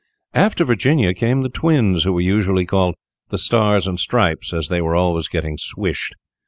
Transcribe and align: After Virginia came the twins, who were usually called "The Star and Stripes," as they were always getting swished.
After 0.33 0.65
Virginia 0.65 1.13
came 1.13 1.43
the 1.43 1.49
twins, 1.49 2.05
who 2.05 2.13
were 2.13 2.21
usually 2.21 2.65
called 2.65 2.95
"The 3.29 3.37
Star 3.37 3.79
and 3.85 3.99
Stripes," 3.99 4.51
as 4.51 4.67
they 4.67 4.81
were 4.81 4.95
always 4.95 5.27
getting 5.27 5.59
swished. 5.59 6.15